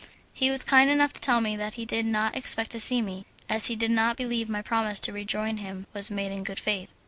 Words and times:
He 0.33 0.49
was 0.49 0.63
kind 0.63 0.89
enough 0.89 1.13
to 1.13 1.21
tell 1.21 1.41
me 1.41 1.55
that 1.57 1.75
he 1.75 1.85
did 1.85 2.07
not 2.07 2.35
expect 2.35 2.71
to 2.71 2.79
see 2.79 3.03
me, 3.03 3.27
as 3.47 3.67
he 3.67 3.75
did 3.75 3.91
not 3.91 4.17
believe 4.17 4.49
my 4.49 4.63
promise 4.63 4.99
to 5.01 5.13
rejoin 5.13 5.57
him 5.57 5.85
was 5.93 6.09
made 6.09 6.31
in 6.31 6.43
good 6.43 6.59
faith. 6.59 6.91